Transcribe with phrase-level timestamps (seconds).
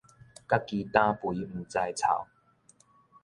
[0.03, 0.15] 家己擔肥
[1.27, 2.25] 毋知臭